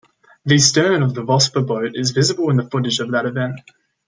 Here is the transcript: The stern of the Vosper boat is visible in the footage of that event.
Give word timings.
The 0.45 0.57
stern 0.57 1.03
of 1.03 1.13
the 1.13 1.21
Vosper 1.21 1.61
boat 1.63 1.91
is 1.93 2.09
visible 2.09 2.49
in 2.49 2.57
the 2.57 2.67
footage 2.67 2.97
of 2.97 3.11
that 3.11 3.27
event. 3.27 3.61